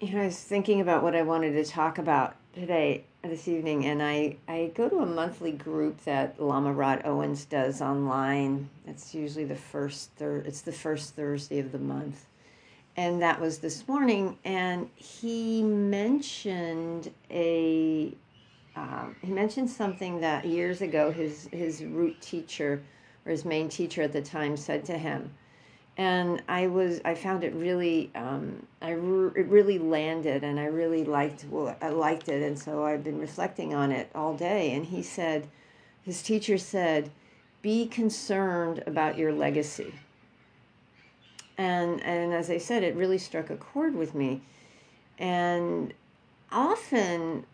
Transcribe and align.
you 0.00 0.12
know, 0.12 0.22
I 0.22 0.26
was 0.26 0.38
thinking 0.38 0.80
about 0.80 1.02
what 1.02 1.16
I 1.16 1.22
wanted 1.22 1.52
to 1.52 1.64
talk 1.64 1.98
about 1.98 2.36
today, 2.52 3.04
this 3.22 3.48
evening, 3.48 3.86
and 3.86 4.02
I, 4.02 4.36
I 4.46 4.70
go 4.74 4.88
to 4.88 4.98
a 4.98 5.06
monthly 5.06 5.52
group 5.52 6.04
that 6.04 6.40
Lama 6.40 6.72
Rod 6.72 7.02
Owens 7.04 7.46
does 7.46 7.80
online. 7.80 8.68
It's 8.86 9.14
usually 9.14 9.46
the 9.46 9.56
first 9.56 10.10
thir- 10.16 10.44
it's 10.46 10.60
the 10.60 10.72
first 10.72 11.14
Thursday 11.16 11.58
of 11.58 11.72
the 11.72 11.78
month. 11.78 12.26
And 12.98 13.20
that 13.22 13.40
was 13.40 13.58
this 13.58 13.88
morning, 13.88 14.38
and 14.44 14.88
he 14.96 15.62
mentioned 15.62 17.12
a 17.30 18.14
um, 18.74 19.16
he 19.22 19.32
mentioned 19.32 19.70
something 19.70 20.20
that 20.20 20.44
years 20.44 20.82
ago 20.82 21.10
his 21.10 21.48
his 21.52 21.82
root 21.82 22.20
teacher 22.20 22.82
or 23.24 23.32
his 23.32 23.44
main 23.46 23.70
teacher 23.70 24.02
at 24.02 24.12
the 24.12 24.22
time 24.22 24.56
said 24.56 24.84
to 24.86 24.98
him 24.98 25.30
and 25.96 26.42
I 26.48 26.66
was 26.66 27.00
I 27.04 27.14
found 27.14 27.42
it 27.42 27.54
really 27.54 28.10
um, 28.14 28.66
I 28.82 28.90
re- 28.90 29.32
it 29.34 29.46
really 29.46 29.78
landed 29.78 30.44
and 30.44 30.60
I 30.60 30.66
really 30.66 31.04
liked 31.04 31.46
well 31.48 31.74
I 31.80 31.88
liked 31.88 32.28
it. 32.28 32.42
And 32.42 32.58
so 32.58 32.84
I've 32.84 33.02
been 33.02 33.18
reflecting 33.18 33.74
on 33.74 33.92
it 33.92 34.10
all 34.14 34.34
day. 34.34 34.72
And 34.72 34.86
he 34.86 35.02
said 35.02 35.48
his 36.02 36.22
teacher 36.22 36.58
said 36.58 37.10
be 37.62 37.86
concerned 37.86 38.82
about 38.86 39.16
your 39.16 39.32
legacy. 39.32 39.94
And 41.56 42.02
and 42.02 42.34
as 42.34 42.50
I 42.50 42.58
said 42.58 42.82
it 42.82 42.94
really 42.94 43.18
struck 43.18 43.48
a 43.48 43.56
chord 43.56 43.94
with 43.94 44.14
me. 44.14 44.42
And 45.18 45.94
often 46.52 47.46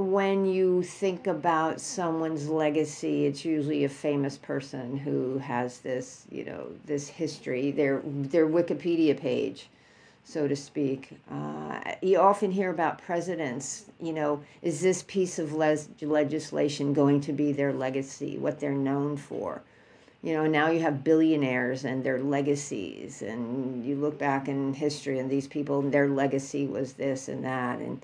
when 0.00 0.46
you 0.46 0.82
think 0.82 1.26
about 1.26 1.80
someone's 1.80 2.48
legacy, 2.48 3.26
it's 3.26 3.44
usually 3.44 3.84
a 3.84 3.88
famous 3.88 4.38
person 4.38 4.96
who 4.96 5.38
has 5.38 5.80
this, 5.80 6.26
you 6.30 6.44
know, 6.44 6.68
this 6.86 7.08
history, 7.08 7.70
their 7.70 8.00
their 8.04 8.46
Wikipedia 8.46 9.18
page, 9.18 9.68
so 10.24 10.48
to 10.48 10.56
speak. 10.56 11.10
Uh, 11.30 11.80
you 12.00 12.18
often 12.18 12.50
hear 12.50 12.70
about 12.70 13.02
presidents. 13.02 13.86
You 14.00 14.14
know, 14.14 14.42
is 14.62 14.80
this 14.80 15.02
piece 15.02 15.38
of 15.38 15.52
les- 15.52 15.88
legislation 16.00 16.94
going 16.94 17.20
to 17.22 17.32
be 17.32 17.52
their 17.52 17.72
legacy? 17.72 18.38
What 18.38 18.58
they're 18.58 18.72
known 18.72 19.16
for? 19.18 19.62
You 20.22 20.34
know, 20.34 20.46
now 20.46 20.70
you 20.70 20.80
have 20.80 21.04
billionaires 21.04 21.84
and 21.84 22.04
their 22.04 22.20
legacies, 22.22 23.22
and 23.22 23.84
you 23.84 23.96
look 23.96 24.18
back 24.18 24.48
in 24.48 24.74
history, 24.74 25.18
and 25.18 25.30
these 25.30 25.46
people, 25.46 25.80
their 25.82 26.08
legacy 26.08 26.66
was 26.66 26.94
this 26.94 27.28
and 27.28 27.44
that, 27.44 27.78
and 27.78 28.02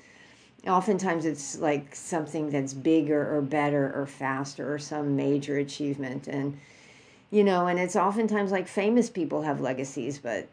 oftentimes 0.66 1.24
it's 1.24 1.58
like 1.58 1.94
something 1.94 2.50
that's 2.50 2.74
bigger 2.74 3.36
or 3.36 3.40
better 3.40 3.92
or 3.94 4.06
faster 4.06 4.72
or 4.72 4.78
some 4.78 5.16
major 5.16 5.58
achievement 5.58 6.26
and 6.26 6.58
you 7.30 7.44
know 7.44 7.66
and 7.66 7.78
it's 7.78 7.96
oftentimes 7.96 8.50
like 8.50 8.66
famous 8.66 9.08
people 9.08 9.42
have 9.42 9.60
legacies 9.60 10.18
but 10.18 10.48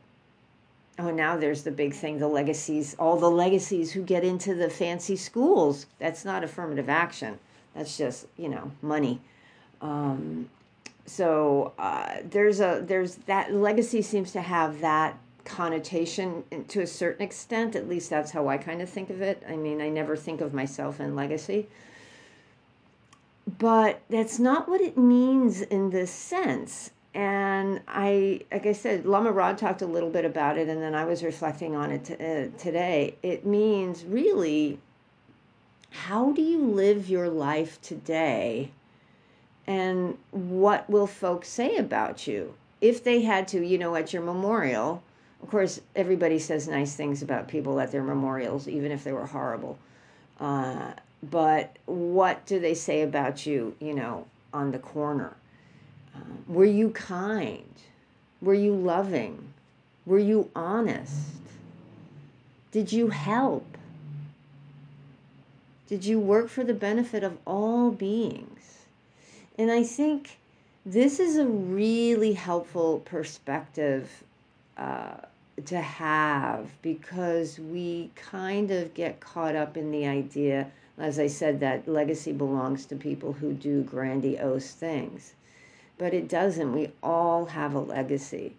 oh 1.00 1.10
now 1.10 1.36
there's 1.36 1.64
the 1.64 1.72
big 1.72 1.94
thing 1.94 2.20
the 2.20 2.28
legacies 2.28 2.96
all 3.00 3.18
the 3.18 3.30
legacies 3.30 3.92
who 3.92 4.02
get 4.02 4.24
into 4.24 4.54
the 4.54 4.70
fancy 4.70 5.16
schools. 5.16 5.86
That's 6.00 6.24
not 6.24 6.44
affirmative 6.44 6.90
action. 6.90 7.40
That's 7.74 7.98
just 7.98 8.28
you 8.38 8.50
know 8.50 8.72
money. 8.82 9.20
Um, 9.82 10.50
so 11.06 11.74
uh, 11.78 12.18
there's 12.24 12.60
a 12.60 12.84
there's 12.86 13.16
that 13.28 13.54
legacy 13.54 14.02
seems 14.02 14.32
to 14.34 14.42
have 14.42 14.82
that 14.82 15.18
connotation 15.46 16.44
to 16.68 16.82
a 16.82 16.88
certain 16.88 17.24
extent. 17.24 17.76
At 17.76 17.90
least 17.90 18.10
that's 18.10 18.32
how 18.32 18.48
I 18.48 18.58
kind 18.58 18.82
of 18.82 18.90
think 18.90 19.10
of 19.10 19.22
it. 19.22 19.44
I 19.48 19.56
mean, 19.56 19.82
I 19.82 19.90
never 19.90 20.16
think 20.16 20.42
of 20.42 20.54
myself 20.54 21.00
in 21.00 21.16
legacy. 21.16 21.68
But 23.60 24.02
that's 24.10 24.40
not 24.40 24.70
what 24.70 24.82
it 24.82 24.98
means 24.98 25.62
in 25.62 25.90
this 25.90 26.12
sense. 26.12 26.92
And 27.14 27.82
I, 27.88 28.42
like 28.52 28.66
I 28.66 28.72
said, 28.72 29.06
Lama 29.06 29.32
Rod 29.32 29.58
talked 29.58 29.82
a 29.82 29.86
little 29.86 30.10
bit 30.10 30.26
about 30.26 30.58
it, 30.58 30.68
and 30.68 30.82
then 30.82 30.96
I 30.96 31.06
was 31.06 31.24
reflecting 31.24 31.76
on 31.76 31.92
it 31.92 32.06
t- 32.06 32.14
uh, 32.16 32.58
today. 32.58 33.16
It 33.22 33.46
means 33.46 34.04
really, 34.04 34.80
how 35.92 36.32
do 36.32 36.42
you 36.42 36.60
live 36.60 37.10
your 37.10 37.30
life 37.30 37.80
today? 37.82 38.72
And 39.68 40.18
what 40.32 40.90
will 40.90 41.06
folks 41.06 41.50
say 41.50 41.78
about 41.78 42.26
you? 42.26 42.56
If 42.82 43.04
they 43.04 43.22
had 43.22 43.48
to, 43.50 43.64
you 43.64 43.78
know, 43.78 43.96
at 43.96 44.12
your 44.12 44.24
memorial, 44.24 45.04
of 45.44 45.50
course, 45.50 45.82
everybody 45.94 46.40
says 46.40 46.70
nice 46.70 46.96
things 46.96 47.22
about 47.22 47.50
people 47.50 47.78
at 47.82 47.92
their 47.92 48.02
memorials, 48.02 48.70
even 48.70 48.94
if 48.94 49.04
they 49.04 49.12
were 49.12 49.26
horrible. 49.26 49.78
Uh, 50.40 50.94
but 51.22 51.76
what 51.86 52.46
do 52.46 52.62
they 52.62 52.74
say 52.74 53.02
about 53.02 53.46
you, 53.46 53.76
you 53.82 53.94
know, 53.94 54.26
on 54.54 54.72
the 54.72 54.80
corner? 54.80 55.36
Uh, 56.16 56.20
were 56.48 56.64
you 56.64 56.92
kind? 56.92 57.74
Were 58.42 58.54
you 58.54 58.74
loving? 58.74 59.54
Were 60.06 60.20
you 60.20 60.50
honest? 60.56 61.42
Did 62.72 62.94
you 62.94 63.10
help? 63.10 63.78
Did 65.88 66.06
you 66.06 66.22
work 66.22 66.48
for 66.48 66.64
the 66.64 66.74
benefit 66.74 67.22
of 67.22 67.38
all 67.46 67.92
beings? 67.92 68.86
And 69.58 69.70
I 69.70 69.84
think 69.84 70.38
this 70.86 71.20
is 71.20 71.38
a 71.38 71.46
really 71.46 72.32
helpful 72.32 73.00
perspective 73.00 74.24
uh, 74.78 75.18
to 75.66 75.80
have 75.80 76.70
because 76.82 77.60
we 77.60 78.12
kind 78.16 78.72
of 78.72 78.94
get 78.94 79.20
caught 79.20 79.56
up 79.56 79.78
in 79.78 79.92
the 79.92 80.06
idea, 80.06 80.72
as 80.98 81.20
I 81.20 81.28
said, 81.28 81.60
that 81.60 81.88
legacy 81.88 82.32
belongs 82.32 82.86
to 82.88 82.96
people 82.96 83.34
who 83.34 83.54
do 83.54 83.84
grandiose 83.84 84.72
things. 84.72 85.34
But 85.98 86.14
it 86.14 86.28
doesn't. 86.28 86.74
We 86.74 86.92
all 87.02 87.46
have 87.46 87.76
a 87.76 87.80
legacy. 87.80 88.56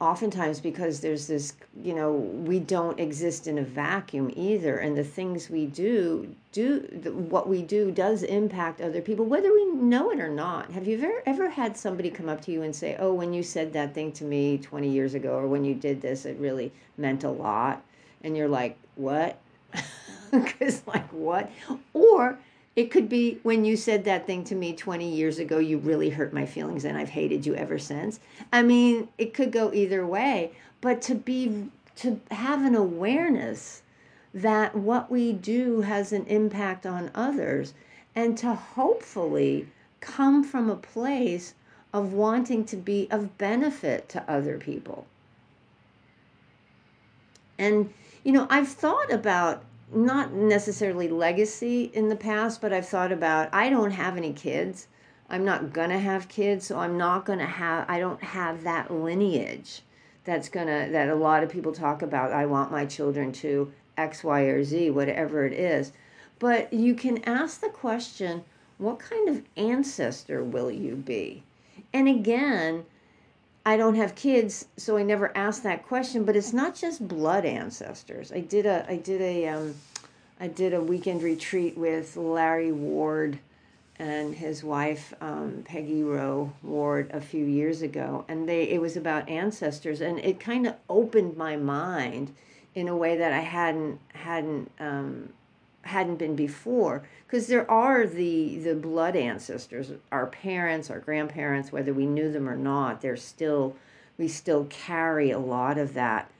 Oftentimes, 0.00 0.60
because 0.60 1.00
there's 1.00 1.26
this, 1.26 1.52
you 1.82 1.94
know, 1.94 2.12
we 2.12 2.58
don't 2.58 2.98
exist 2.98 3.46
in 3.46 3.58
a 3.58 3.62
vacuum 3.62 4.32
either, 4.34 4.78
and 4.78 4.96
the 4.96 5.04
things 5.04 5.50
we 5.50 5.66
do 5.66 6.34
do 6.52 6.80
what 7.28 7.48
we 7.48 7.62
do 7.62 7.90
does 7.90 8.22
impact 8.22 8.80
other 8.80 9.00
people 9.00 9.24
whether 9.24 9.52
we 9.52 9.66
know 9.66 10.10
it 10.10 10.18
or 10.18 10.28
not. 10.28 10.70
Have 10.72 10.86
you 10.86 10.98
ever 10.98 11.22
ever 11.26 11.48
had 11.50 11.76
somebody 11.76 12.10
come 12.10 12.28
up 12.28 12.40
to 12.42 12.50
you 12.50 12.62
and 12.62 12.74
say 12.74 12.96
oh 12.98 13.12
when 13.14 13.32
you 13.32 13.42
said 13.42 13.72
that 13.74 13.94
thing 13.94 14.10
to 14.12 14.24
me 14.24 14.58
20 14.58 14.88
years 14.88 15.14
ago 15.14 15.34
or 15.34 15.46
when 15.46 15.64
you 15.64 15.74
did 15.74 16.00
this 16.00 16.24
it 16.24 16.36
really 16.38 16.72
meant 16.96 17.22
a 17.22 17.30
lot 17.30 17.84
and 18.24 18.36
you're 18.36 18.48
like 18.48 18.76
what? 18.96 19.38
Because 20.30 20.82
like 20.86 21.08
what? 21.12 21.50
Or 21.92 22.38
it 22.76 22.90
could 22.90 23.08
be 23.08 23.38
when 23.42 23.64
you 23.64 23.76
said 23.76 24.04
that 24.04 24.26
thing 24.26 24.44
to 24.44 24.54
me 24.54 24.72
20 24.72 25.08
years 25.08 25.38
ago 25.38 25.58
you 25.58 25.78
really 25.78 26.10
hurt 26.10 26.32
my 26.32 26.46
feelings 26.46 26.84
and 26.84 26.96
i've 26.96 27.10
hated 27.10 27.44
you 27.44 27.54
ever 27.54 27.78
since 27.78 28.20
i 28.52 28.62
mean 28.62 29.08
it 29.18 29.34
could 29.34 29.50
go 29.50 29.72
either 29.72 30.06
way 30.06 30.52
but 30.80 31.02
to 31.02 31.14
be 31.14 31.68
to 31.96 32.20
have 32.30 32.64
an 32.64 32.74
awareness 32.74 33.82
that 34.32 34.74
what 34.74 35.10
we 35.10 35.32
do 35.32 35.80
has 35.82 36.12
an 36.12 36.24
impact 36.26 36.86
on 36.86 37.10
others 37.14 37.74
and 38.14 38.38
to 38.38 38.54
hopefully 38.54 39.66
come 40.00 40.42
from 40.42 40.70
a 40.70 40.76
place 40.76 41.54
of 41.92 42.12
wanting 42.12 42.64
to 42.64 42.76
be 42.76 43.08
of 43.10 43.36
benefit 43.36 44.08
to 44.08 44.30
other 44.30 44.56
people. 44.58 45.06
And, 47.58 47.92
you 48.24 48.32
know, 48.32 48.46
I've 48.48 48.68
thought 48.68 49.12
about 49.12 49.64
not 49.92 50.32
necessarily 50.32 51.08
legacy 51.08 51.90
in 51.94 52.08
the 52.08 52.16
past, 52.16 52.60
but 52.60 52.72
I've 52.72 52.88
thought 52.88 53.12
about 53.12 53.52
I 53.52 53.70
don't 53.70 53.90
have 53.90 54.16
any 54.16 54.32
kids. 54.32 54.88
I'm 55.28 55.44
not 55.44 55.72
going 55.72 55.90
to 55.90 55.98
have 55.98 56.28
kids, 56.28 56.66
so 56.66 56.78
I'm 56.78 56.98
not 56.98 57.24
going 57.24 57.38
to 57.38 57.46
have, 57.46 57.88
I 57.88 58.00
don't 58.00 58.22
have 58.22 58.64
that 58.64 58.92
lineage 58.92 59.82
that's 60.24 60.48
going 60.48 60.66
to, 60.66 60.90
that 60.90 61.08
a 61.08 61.14
lot 61.14 61.44
of 61.44 61.50
people 61.50 61.72
talk 61.72 62.02
about. 62.02 62.32
I 62.32 62.46
want 62.46 62.72
my 62.72 62.84
children 62.84 63.32
to 63.34 63.72
X, 63.96 64.24
Y, 64.24 64.40
or 64.42 64.64
Z, 64.64 64.90
whatever 64.90 65.46
it 65.46 65.52
is. 65.52 65.92
But 66.40 66.72
you 66.72 66.94
can 66.94 67.22
ask 67.24 67.60
the 67.60 67.68
question 67.68 68.44
what 68.78 68.98
kind 68.98 69.28
of 69.28 69.42
ancestor 69.56 70.42
will 70.42 70.70
you 70.70 70.96
be? 70.96 71.42
And 71.92 72.08
again, 72.08 72.86
I 73.64 73.76
don't 73.76 73.94
have 73.94 74.14
kids, 74.14 74.66
so 74.78 74.96
I 74.96 75.02
never 75.02 75.36
asked 75.36 75.62
that 75.64 75.86
question. 75.86 76.24
But 76.24 76.34
it's 76.34 76.54
not 76.54 76.74
just 76.74 77.06
blood 77.06 77.44
ancestors. 77.44 78.32
I 78.32 78.40
did 78.40 78.64
a 78.64 78.86
I 78.88 78.96
did 78.96 79.20
a 79.20 79.48
um, 79.48 79.74
I 80.40 80.48
did 80.48 80.72
a 80.72 80.80
weekend 80.80 81.22
retreat 81.22 81.76
with 81.76 82.16
Larry 82.16 82.72
Ward 82.72 83.38
and 83.98 84.34
his 84.34 84.64
wife 84.64 85.12
um, 85.20 85.62
Peggy 85.66 86.02
Rowe 86.02 86.54
Ward 86.62 87.10
a 87.12 87.20
few 87.20 87.44
years 87.44 87.82
ago, 87.82 88.24
and 88.26 88.48
they 88.48 88.62
it 88.70 88.80
was 88.80 88.96
about 88.96 89.28
ancestors, 89.28 90.00
and 90.00 90.18
it 90.20 90.40
kind 90.40 90.66
of 90.66 90.76
opened 90.88 91.36
my 91.36 91.56
mind 91.56 92.34
in 92.74 92.88
a 92.88 92.96
way 92.96 93.18
that 93.18 93.32
I 93.34 93.40
hadn't 93.40 94.00
hadn't 94.14 94.70
um, 94.80 95.34
hadn't 95.82 96.16
been 96.16 96.36
before 96.36 97.02
because 97.26 97.46
there 97.46 97.70
are 97.70 98.06
the 98.06 98.58
the 98.60 98.74
blood 98.74 99.16
ancestors 99.16 99.92
our 100.12 100.26
parents 100.26 100.90
our 100.90 100.98
grandparents 100.98 101.72
whether 101.72 101.92
we 101.94 102.04
knew 102.04 102.30
them 102.30 102.46
or 102.46 102.56
not 102.56 103.00
they're 103.00 103.16
still 103.16 103.74
we 104.18 104.28
still 104.28 104.66
carry 104.66 105.30
a 105.30 105.38
lot 105.38 105.78
of 105.78 105.94
that 105.94 106.30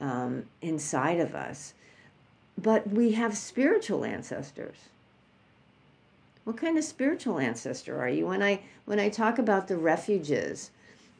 um, 0.00 0.44
inside 0.60 1.20
of 1.20 1.34
us 1.36 1.74
but 2.60 2.88
we 2.88 3.12
have 3.12 3.36
spiritual 3.36 4.04
ancestors 4.04 4.76
what 6.44 6.56
kind 6.56 6.76
of 6.78 6.84
spiritual 6.84 7.38
ancestor 7.38 8.00
are 8.00 8.08
you 8.08 8.26
when 8.26 8.42
i 8.42 8.60
when 8.84 8.98
i 8.98 9.08
talk 9.08 9.38
about 9.38 9.68
the 9.68 9.76
refuges 9.76 10.70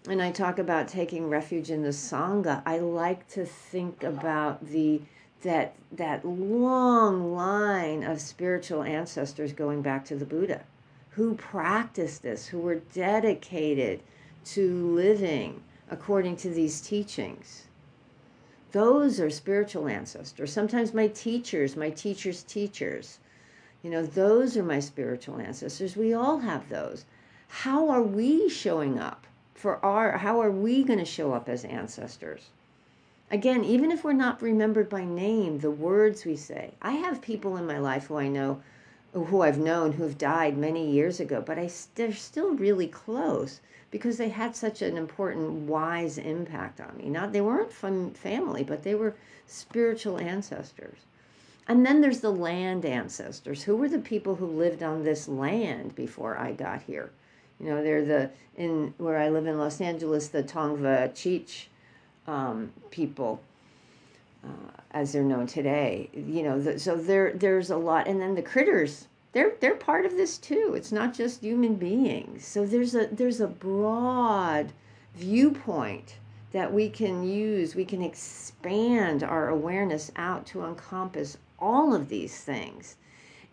and 0.08 0.22
I 0.22 0.30
talk 0.30 0.58
about 0.58 0.88
taking 0.88 1.28
refuge 1.28 1.70
in 1.70 1.82
the 1.82 1.90
Sangha, 1.90 2.62
I 2.64 2.78
like 2.78 3.28
to 3.28 3.44
think 3.44 4.02
about 4.02 4.66
the 4.66 5.02
that 5.42 5.74
that 5.92 6.24
long 6.24 7.34
line 7.34 8.02
of 8.02 8.20
spiritual 8.20 8.82
ancestors 8.82 9.52
going 9.52 9.82
back 9.82 10.04
to 10.06 10.16
the 10.16 10.24
Buddha 10.24 10.62
who 11.10 11.34
practiced 11.34 12.22
this, 12.22 12.46
who 12.46 12.58
were 12.58 12.76
dedicated 12.94 14.00
to 14.44 14.94
living 14.94 15.62
according 15.90 16.36
to 16.36 16.50
these 16.50 16.80
teachings. 16.80 17.64
Those 18.72 19.18
are 19.20 19.30
spiritual 19.30 19.88
ancestors. 19.88 20.52
Sometimes 20.52 20.92
my 20.92 21.08
teachers, 21.08 21.76
my 21.76 21.90
teachers' 21.90 22.42
teachers, 22.42 23.18
you 23.82 23.90
know, 23.90 24.04
those 24.04 24.56
are 24.56 24.62
my 24.62 24.80
spiritual 24.80 25.40
ancestors. 25.40 25.96
We 25.96 26.12
all 26.12 26.40
have 26.40 26.68
those. 26.68 27.04
How 27.48 27.88
are 27.88 28.02
we 28.02 28.48
showing 28.48 28.98
up 28.98 29.26
for 29.54 29.84
our, 29.84 30.18
how 30.18 30.40
are 30.40 30.50
we 30.50 30.84
going 30.84 30.98
to 30.98 31.04
show 31.04 31.32
up 31.32 31.48
as 31.48 31.64
ancestors? 31.64 32.50
Again, 33.30 33.64
even 33.64 33.90
if 33.90 34.04
we're 34.04 34.12
not 34.12 34.42
remembered 34.42 34.88
by 34.88 35.04
name, 35.04 35.58
the 35.58 35.70
words 35.70 36.24
we 36.24 36.36
say. 36.36 36.72
I 36.82 36.92
have 36.92 37.22
people 37.22 37.56
in 37.56 37.66
my 37.66 37.78
life 37.78 38.06
who 38.06 38.16
I 38.16 38.28
know 38.28 38.62
who 39.12 39.42
I've 39.42 39.58
known 39.58 39.92
who 39.92 40.02
have 40.04 40.18
died 40.18 40.56
many 40.56 40.90
years 40.90 41.20
ago, 41.20 41.42
but 41.44 41.58
I 41.58 41.70
they're 41.94 42.12
still 42.12 42.54
really 42.54 42.86
close 42.86 43.60
because 43.90 44.18
they 44.18 44.28
had 44.28 44.54
such 44.54 44.82
an 44.82 44.96
important, 44.96 45.66
wise 45.66 46.18
impact 46.18 46.80
on 46.80 46.96
me. 46.96 47.08
Not 47.08 47.32
they 47.32 47.40
weren't 47.40 47.72
from 47.72 48.10
family, 48.12 48.62
but 48.62 48.82
they 48.82 48.94
were 48.94 49.14
spiritual 49.46 50.18
ancestors. 50.18 50.98
And 51.66 51.84
then 51.84 52.00
there's 52.00 52.20
the 52.20 52.32
land 52.32 52.84
ancestors. 52.84 53.62
Who 53.62 53.76
were 53.76 53.88
the 53.88 53.98
people 53.98 54.36
who 54.36 54.46
lived 54.46 54.82
on 54.82 55.04
this 55.04 55.28
land 55.28 55.94
before 55.94 56.38
I 56.38 56.52
got 56.52 56.82
here? 56.82 57.10
You 57.60 57.66
know, 57.66 57.82
they're 57.82 58.04
the 58.04 58.30
in 58.56 58.94
where 58.98 59.18
I 59.18 59.28
live 59.28 59.46
in 59.46 59.58
Los 59.58 59.80
Angeles, 59.80 60.28
the 60.28 60.42
Tongva 60.42 61.10
Kizh 61.14 61.66
um, 62.26 62.72
people 62.90 63.40
uh, 64.44 64.70
as 64.90 65.12
they're 65.12 65.22
known 65.22 65.46
today. 65.46 66.10
You 66.14 66.42
know, 66.42 66.60
the, 66.60 66.78
so 66.78 66.96
there 66.96 67.32
there's 67.32 67.70
a 67.70 67.76
lot, 67.76 68.06
and 68.06 68.20
then 68.20 68.34
the 68.34 68.42
critters. 68.42 69.08
They're 69.32 69.54
they're 69.60 69.74
part 69.74 70.06
of 70.06 70.12
this 70.12 70.38
too. 70.38 70.74
It's 70.74 70.92
not 70.92 71.14
just 71.14 71.42
human 71.42 71.74
beings. 71.74 72.46
So 72.46 72.66
there's 72.66 72.94
a 72.94 73.06
there's 73.06 73.40
a 73.40 73.46
broad 73.46 74.72
viewpoint 75.14 76.16
that 76.52 76.72
we 76.72 76.88
can 76.88 77.22
use. 77.22 77.74
We 77.74 77.84
can 77.84 78.02
expand 78.02 79.22
our 79.22 79.48
awareness 79.48 80.10
out 80.16 80.46
to 80.46 80.64
encompass 80.64 81.36
all 81.58 81.94
of 81.94 82.08
these 82.08 82.40
things. 82.40 82.96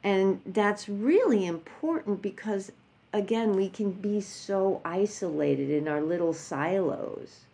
And 0.04 0.42
that's 0.46 0.88
really 0.88 1.46
important 1.46 2.22
because, 2.22 2.72
again, 3.12 3.56
we 3.56 3.70
can 3.70 3.92
be 3.92 4.22
so 4.22 4.82
isolated 4.86 5.70
in 5.70 5.88
our 5.88 6.02
little 6.02 6.34
silos 6.34 7.46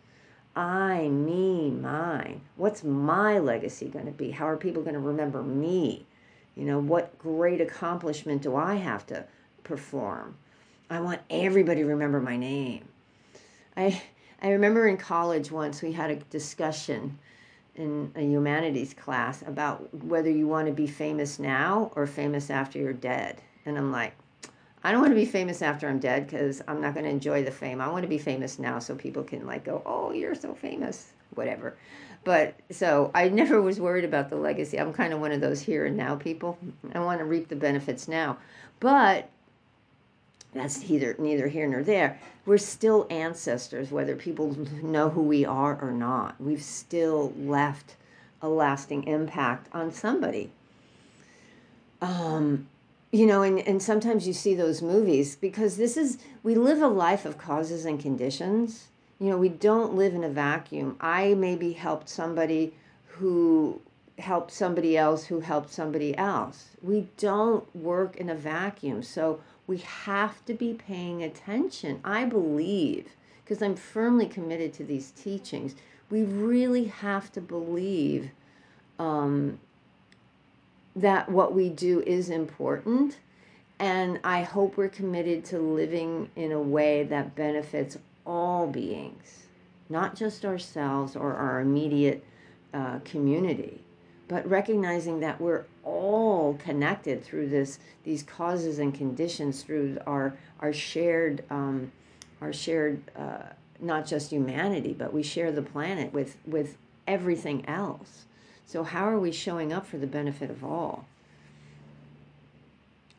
I, 0.54 1.08
me, 1.08 1.70
mine. 1.70 2.42
What's 2.56 2.84
my 2.84 3.38
legacy 3.38 3.88
going 3.88 4.06
to 4.06 4.12
be? 4.12 4.30
How 4.30 4.46
are 4.48 4.56
people 4.56 4.82
going 4.82 4.94
to 4.94 5.00
remember 5.00 5.42
me? 5.42 6.06
You 6.56 6.64
know, 6.64 6.78
what 6.78 7.18
great 7.18 7.60
accomplishment 7.60 8.42
do 8.42 8.54
I 8.54 8.74
have 8.74 9.06
to 9.06 9.24
perform? 9.64 10.36
I 10.90 11.00
want 11.00 11.22
everybody 11.30 11.80
to 11.80 11.86
remember 11.86 12.20
my 12.20 12.36
name. 12.36 12.84
I 13.76 14.02
I 14.42 14.50
remember 14.50 14.88
in 14.88 14.96
college 14.96 15.52
once 15.52 15.82
we 15.82 15.92
had 15.92 16.10
a 16.10 16.16
discussion 16.16 17.16
in 17.76 18.10
a 18.16 18.22
humanities 18.22 18.92
class 18.92 19.40
about 19.42 19.94
whether 20.04 20.28
you 20.28 20.48
want 20.48 20.66
to 20.66 20.72
be 20.72 20.86
famous 20.88 21.38
now 21.38 21.92
or 21.94 22.06
famous 22.06 22.50
after 22.50 22.78
you're 22.78 22.92
dead. 22.92 23.40
And 23.64 23.78
I'm 23.78 23.92
like, 23.92 24.14
I 24.84 24.90
don't 24.90 25.00
want 25.00 25.12
to 25.12 25.16
be 25.16 25.24
famous 25.24 25.62
after 25.62 25.88
I'm 25.88 25.98
dead 25.98 26.26
because 26.26 26.62
I'm 26.66 26.80
not 26.80 26.94
going 26.94 27.04
to 27.04 27.10
enjoy 27.10 27.44
the 27.44 27.50
fame. 27.50 27.80
I 27.80 27.88
want 27.88 28.02
to 28.02 28.08
be 28.08 28.18
famous 28.18 28.58
now 28.58 28.78
so 28.78 28.94
people 28.94 29.22
can 29.22 29.46
like 29.46 29.64
go, 29.64 29.82
"Oh, 29.86 30.12
you're 30.12 30.34
so 30.34 30.54
famous," 30.54 31.12
whatever. 31.34 31.76
But 32.24 32.54
so 32.70 33.10
I 33.14 33.28
never 33.28 33.60
was 33.60 33.80
worried 33.80 34.04
about 34.04 34.30
the 34.30 34.36
legacy. 34.36 34.78
I'm 34.78 34.92
kind 34.92 35.12
of 35.12 35.20
one 35.20 35.32
of 35.32 35.40
those 35.40 35.60
here 35.60 35.86
and 35.86 35.96
now 35.96 36.16
people. 36.16 36.58
I 36.94 37.00
want 37.00 37.20
to 37.20 37.24
reap 37.24 37.48
the 37.48 37.56
benefits 37.56 38.08
now. 38.08 38.38
But 38.80 39.28
that's 40.54 40.90
either 40.90 41.16
neither 41.18 41.48
here 41.48 41.66
nor 41.66 41.82
there. 41.82 42.18
We're 42.44 42.58
still 42.58 43.06
ancestors, 43.08 43.90
whether 43.90 44.16
people 44.16 44.56
know 44.82 45.10
who 45.10 45.22
we 45.22 45.44
are 45.44 45.80
or 45.80 45.92
not. 45.92 46.40
We've 46.40 46.62
still 46.62 47.32
left 47.36 47.96
a 48.42 48.48
lasting 48.48 49.04
impact 49.04 49.68
on 49.72 49.92
somebody. 49.92 50.50
Um, 52.00 52.66
you 53.12 53.26
know 53.26 53.42
and, 53.42 53.60
and 53.60 53.82
sometimes 53.82 54.26
you 54.26 54.32
see 54.32 54.54
those 54.54 54.82
movies 54.82 55.36
because 55.36 55.76
this 55.76 55.96
is 55.96 56.18
we 56.42 56.54
live 56.54 56.82
a 56.82 56.88
life 56.88 57.24
of 57.24 57.38
causes 57.38 57.84
and 57.84 58.00
conditions. 58.00 58.88
You 59.20 59.30
know 59.30 59.36
we 59.36 59.50
don't 59.50 59.94
live 59.94 60.14
in 60.14 60.24
a 60.24 60.28
vacuum. 60.28 60.96
I 61.00 61.34
maybe 61.34 61.72
helped 61.74 62.08
somebody 62.08 62.74
who 63.06 63.80
helped 64.18 64.50
somebody 64.50 64.96
else 64.96 65.26
who 65.26 65.40
helped 65.40 65.70
somebody 65.70 66.16
else. 66.16 66.70
We 66.82 67.08
don't 67.16 67.74
work 67.76 68.16
in 68.16 68.28
a 68.30 68.34
vacuum 68.34 69.02
so 69.02 69.40
we 69.66 69.78
have 69.78 70.44
to 70.46 70.54
be 70.54 70.74
paying 70.74 71.22
attention 71.22 72.00
i 72.04 72.24
believe 72.24 73.08
because 73.44 73.62
i'm 73.62 73.76
firmly 73.76 74.26
committed 74.26 74.72
to 74.74 74.84
these 74.84 75.10
teachings. 75.10 75.74
We 76.10 76.24
really 76.24 76.84
have 76.84 77.32
to 77.32 77.40
believe 77.40 78.30
um, 78.98 79.58
that 80.96 81.28
what 81.28 81.54
we 81.54 81.68
do 81.68 82.02
is 82.06 82.30
important. 82.30 83.18
And 83.78 84.20
I 84.22 84.42
hope 84.42 84.76
we're 84.76 84.88
committed 84.88 85.44
to 85.46 85.58
living 85.58 86.30
in 86.36 86.52
a 86.52 86.60
way 86.60 87.02
that 87.04 87.34
benefits 87.34 87.98
all 88.24 88.66
beings, 88.66 89.46
not 89.88 90.14
just 90.14 90.44
ourselves 90.44 91.16
or 91.16 91.34
our 91.34 91.60
immediate 91.60 92.24
uh, 92.72 93.00
community, 93.04 93.82
but 94.28 94.48
recognizing 94.48 95.20
that 95.20 95.40
we're 95.40 95.64
all 95.84 96.54
connected 96.54 97.24
through 97.24 97.48
this 97.48 97.78
these 98.04 98.22
causes 98.22 98.78
and 98.78 98.94
conditions 98.94 99.62
through 99.62 99.98
our 100.06 100.36
our 100.60 100.72
shared 100.72 101.42
um, 101.50 101.90
our 102.40 102.52
shared 102.52 103.02
uh, 103.16 103.42
not 103.80 104.06
just 104.06 104.30
humanity, 104.30 104.94
but 104.96 105.12
we 105.12 105.22
share 105.22 105.52
the 105.52 105.62
planet 105.62 106.12
with 106.12 106.36
with 106.46 106.76
everything 107.06 107.68
else. 107.68 108.26
So, 108.72 108.84
how 108.84 109.06
are 109.06 109.18
we 109.18 109.32
showing 109.32 109.70
up 109.70 109.86
for 109.86 109.98
the 109.98 110.06
benefit 110.06 110.48
of 110.48 110.64
all? 110.64 111.04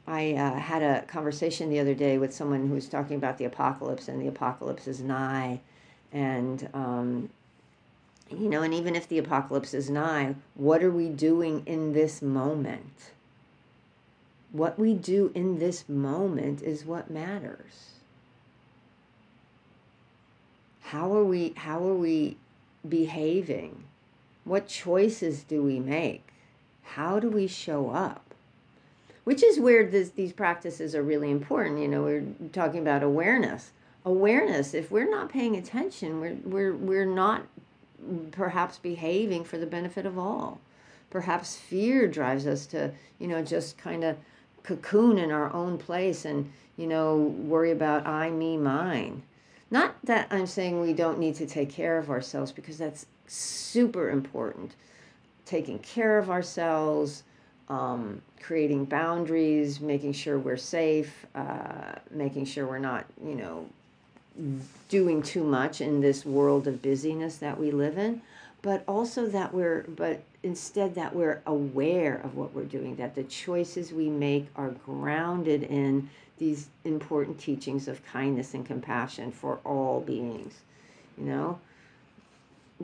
I 0.07 0.33
uh, 0.33 0.57
had 0.57 0.81
a 0.81 1.03
conversation 1.03 1.69
the 1.69 1.79
other 1.79 1.93
day 1.93 2.17
with 2.17 2.33
someone 2.33 2.67
who 2.67 2.73
was 2.73 2.89
talking 2.89 3.17
about 3.17 3.37
the 3.37 3.45
apocalypse, 3.45 4.07
and 4.07 4.19
the 4.19 4.27
apocalypse 4.27 4.87
is 4.87 5.01
nigh. 5.01 5.59
And, 6.11 6.67
um, 6.73 7.29
you 8.31 8.49
know, 8.49 8.63
and 8.63 8.73
even 8.73 8.95
if 8.95 9.07
the 9.07 9.19
apocalypse 9.19 9.75
is 9.75 9.91
nigh, 9.91 10.33
what 10.55 10.81
are 10.83 10.89
we 10.89 11.07
doing 11.07 11.61
in 11.67 11.93
this 11.93 12.19
moment? 12.23 13.11
What 14.51 14.79
we 14.79 14.95
do 14.95 15.31
in 15.35 15.59
this 15.59 15.87
moment 15.87 16.63
is 16.63 16.83
what 16.83 17.11
matters. 17.11 17.91
How 20.81 21.15
are 21.15 21.23
we, 21.23 21.53
how 21.57 21.87
are 21.87 21.93
we 21.93 22.37
behaving? 22.89 23.83
What 24.45 24.67
choices 24.67 25.43
do 25.43 25.61
we 25.63 25.79
make? 25.79 26.27
How 26.83 27.19
do 27.19 27.29
we 27.29 27.47
show 27.47 27.89
up? 27.91 28.33
Which 29.23 29.41
is 29.41 29.59
where 29.59 29.85
this, 29.85 30.09
these 30.09 30.33
practices 30.33 30.93
are 30.93 31.01
really 31.03 31.31
important. 31.31 31.79
You 31.79 31.87
know, 31.87 32.03
we're 32.03 32.25
talking 32.51 32.81
about 32.81 33.03
awareness. 33.03 33.71
Awareness, 34.05 34.73
if 34.73 34.91
we're 34.91 35.09
not 35.09 35.29
paying 35.29 35.55
attention, 35.55 36.19
we're, 36.19 36.37
we're, 36.43 36.75
we're 36.75 37.05
not 37.05 37.43
perhaps 38.31 38.77
behaving 38.77 39.45
for 39.45 39.57
the 39.57 39.65
benefit 39.65 40.05
of 40.05 40.17
all. 40.17 40.59
Perhaps 41.09 41.55
fear 41.55 42.07
drives 42.07 42.45
us 42.45 42.65
to, 42.67 42.91
you 43.19 43.27
know, 43.27 43.41
just 43.41 43.77
kind 43.77 44.03
of 44.03 44.17
cocoon 44.63 45.17
in 45.17 45.31
our 45.31 45.53
own 45.53 45.77
place 45.77 46.25
and, 46.25 46.51
you 46.75 46.87
know, 46.87 47.15
worry 47.15 47.71
about 47.71 48.05
I, 48.05 48.29
me, 48.29 48.57
mine. 48.57 49.23
Not 49.71 49.95
that 50.03 50.27
I'm 50.31 50.47
saying 50.47 50.81
we 50.81 50.93
don't 50.93 51.19
need 51.19 51.35
to 51.35 51.45
take 51.45 51.69
care 51.69 51.97
of 51.97 52.09
ourselves 52.09 52.51
because 52.51 52.77
that's 52.77 53.05
super 53.27 54.09
important. 54.09 54.75
Taking 55.45 55.79
care 55.79 56.17
of 56.17 56.29
ourselves, 56.29 57.23
um, 57.69 58.21
creating 58.41 58.85
boundaries, 58.85 59.79
making 59.79 60.13
sure 60.13 60.37
we're 60.37 60.57
safe, 60.57 61.25
uh, 61.35 61.95
making 62.11 62.45
sure 62.45 62.67
we're 62.67 62.79
not, 62.79 63.05
you 63.23 63.35
know, 63.35 63.67
doing 64.89 65.21
too 65.21 65.43
much 65.43 65.81
in 65.81 66.01
this 66.01 66.25
world 66.25 66.67
of 66.67 66.81
busyness 66.81 67.37
that 67.37 67.59
we 67.59 67.71
live 67.71 67.97
in, 67.97 68.21
but 68.61 68.83
also 68.87 69.27
that 69.27 69.53
we're, 69.53 69.83
but 69.83 70.23
instead 70.41 70.95
that 70.95 71.15
we're 71.15 71.41
aware 71.45 72.15
of 72.23 72.35
what 72.35 72.53
we're 72.53 72.63
doing, 72.63 72.95
that 72.95 73.15
the 73.15 73.23
choices 73.23 73.91
we 73.91 74.09
make 74.09 74.47
are 74.55 74.69
grounded 74.69 75.63
in 75.63 76.09
these 76.37 76.67
important 76.83 77.39
teachings 77.39 77.87
of 77.87 78.03
kindness 78.05 78.53
and 78.53 78.65
compassion 78.65 79.31
for 79.31 79.59
all 79.63 80.01
beings, 80.01 80.55
you 81.17 81.25
know? 81.25 81.59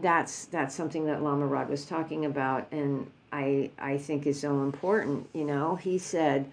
That's 0.01 0.45
that's 0.45 0.75
something 0.75 1.05
that 1.05 1.23
Lama 1.23 1.45
Rod 1.45 1.69
was 1.69 1.85
talking 1.85 2.25
about, 2.25 2.67
and 2.71 3.09
I 3.31 3.71
I 3.79 3.97
think 3.97 4.25
is 4.25 4.39
so 4.39 4.63
important. 4.63 5.29
You 5.33 5.45
know, 5.45 5.75
he 5.75 5.97
said, 5.97 6.51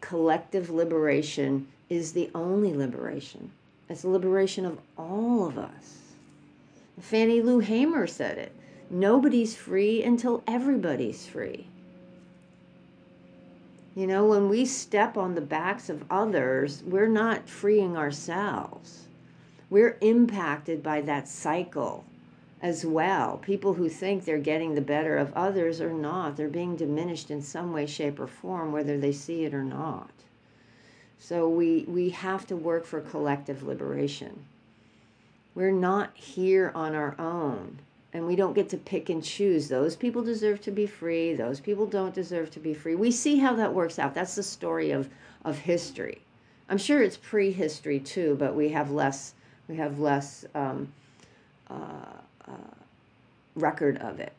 collective 0.00 0.70
liberation 0.70 1.68
is 1.88 2.12
the 2.12 2.30
only 2.34 2.74
liberation. 2.74 3.50
It's 3.88 4.02
the 4.02 4.08
liberation 4.08 4.66
of 4.66 4.78
all 4.98 5.46
of 5.46 5.58
us. 5.58 5.98
Fannie 7.00 7.42
Lou 7.42 7.60
Hamer 7.60 8.06
said 8.06 8.38
it. 8.38 8.52
Nobody's 8.90 9.54
free 9.54 10.02
until 10.02 10.42
everybody's 10.46 11.26
free. 11.26 11.66
You 13.94 14.06
know, 14.06 14.26
when 14.26 14.48
we 14.48 14.64
step 14.64 15.16
on 15.16 15.34
the 15.34 15.40
backs 15.40 15.88
of 15.88 16.04
others, 16.10 16.82
we're 16.84 17.08
not 17.08 17.48
freeing 17.48 17.96
ourselves. 17.96 19.04
We're 19.70 19.96
impacted 20.00 20.82
by 20.82 21.00
that 21.02 21.28
cycle 21.28 22.04
as 22.62 22.84
well. 22.84 23.38
People 23.38 23.74
who 23.74 23.88
think 23.88 24.24
they're 24.24 24.38
getting 24.38 24.74
the 24.74 24.80
better 24.80 25.16
of 25.16 25.32
others 25.34 25.80
are 25.80 25.92
not. 25.92 26.36
They're 26.36 26.48
being 26.48 26.76
diminished 26.76 27.30
in 27.30 27.42
some 27.42 27.72
way, 27.72 27.86
shape, 27.86 28.18
or 28.18 28.26
form, 28.26 28.72
whether 28.72 28.98
they 28.98 29.12
see 29.12 29.44
it 29.44 29.54
or 29.54 29.62
not. 29.62 30.10
So 31.18 31.48
we, 31.48 31.84
we 31.88 32.10
have 32.10 32.46
to 32.48 32.56
work 32.56 32.84
for 32.84 33.00
collective 33.00 33.62
liberation. 33.62 34.44
We're 35.54 35.72
not 35.72 36.16
here 36.16 36.72
on 36.74 36.94
our 36.94 37.14
own 37.18 37.78
and 38.12 38.26
we 38.26 38.36
don't 38.36 38.54
get 38.54 38.70
to 38.70 38.78
pick 38.78 39.10
and 39.10 39.22
choose. 39.22 39.68
Those 39.68 39.94
people 39.94 40.22
deserve 40.22 40.62
to 40.62 40.70
be 40.70 40.86
free, 40.86 41.34
those 41.34 41.60
people 41.60 41.86
don't 41.86 42.14
deserve 42.14 42.50
to 42.52 42.60
be 42.60 42.72
free. 42.72 42.94
We 42.94 43.10
see 43.10 43.38
how 43.38 43.54
that 43.56 43.74
works 43.74 43.98
out. 43.98 44.14
That's 44.14 44.34
the 44.34 44.42
story 44.42 44.90
of, 44.90 45.10
of 45.44 45.58
history. 45.58 46.22
I'm 46.68 46.78
sure 46.78 47.02
it's 47.02 47.18
prehistory 47.18 48.00
too, 48.00 48.36
but 48.38 48.54
we 48.54 48.70
have 48.70 48.90
less 48.90 49.34
we 49.68 49.76
have 49.76 49.98
less 49.98 50.44
um, 50.54 50.92
uh, 51.68 52.20
uh, 52.48 52.74
record 53.54 53.98
of 53.98 54.20
it. 54.20 54.32